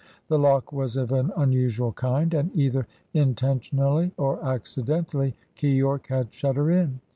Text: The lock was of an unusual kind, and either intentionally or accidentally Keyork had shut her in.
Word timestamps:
The 0.29 0.39
lock 0.39 0.73
was 0.73 0.95
of 0.95 1.11
an 1.11 1.31
unusual 1.37 1.91
kind, 1.91 2.33
and 2.33 2.49
either 2.55 2.87
intentionally 3.13 4.13
or 4.17 4.43
accidentally 4.43 5.35
Keyork 5.55 6.07
had 6.07 6.33
shut 6.33 6.55
her 6.55 6.71
in. 6.71 7.01